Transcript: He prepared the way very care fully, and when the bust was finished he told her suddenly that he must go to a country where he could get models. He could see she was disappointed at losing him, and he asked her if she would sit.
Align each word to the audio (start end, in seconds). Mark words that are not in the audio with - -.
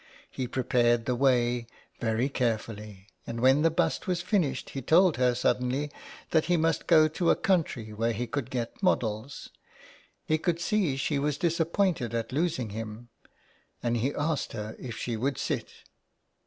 He 0.31 0.47
prepared 0.47 1.05
the 1.05 1.13
way 1.13 1.67
very 1.99 2.27
care 2.27 2.57
fully, 2.57 3.05
and 3.27 3.39
when 3.39 3.61
the 3.61 3.69
bust 3.69 4.07
was 4.07 4.19
finished 4.19 4.71
he 4.71 4.81
told 4.81 5.17
her 5.17 5.35
suddenly 5.35 5.91
that 6.31 6.45
he 6.45 6.57
must 6.57 6.87
go 6.87 7.07
to 7.09 7.29
a 7.29 7.35
country 7.35 7.93
where 7.93 8.11
he 8.11 8.25
could 8.25 8.49
get 8.49 8.81
models. 8.81 9.51
He 10.25 10.39
could 10.39 10.59
see 10.59 10.97
she 10.97 11.19
was 11.19 11.37
disappointed 11.37 12.15
at 12.15 12.31
losing 12.31 12.71
him, 12.71 13.09
and 13.83 13.95
he 13.95 14.11
asked 14.15 14.53
her 14.53 14.75
if 14.79 14.97
she 14.97 15.15
would 15.15 15.37
sit. 15.37 15.69